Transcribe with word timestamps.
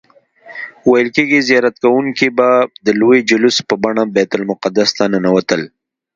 ویل 0.89 1.09
کیږي 1.15 1.39
زیارت 1.49 1.75
کوونکي 1.83 2.27
به 2.37 2.49
د 2.85 2.87
لوی 2.99 3.19
جلوس 3.29 3.57
په 3.69 3.75
بڼه 3.83 4.03
بیت 4.15 4.31
المقدس 4.37 4.89
ته 4.97 5.03
ننوتل. 5.13 5.61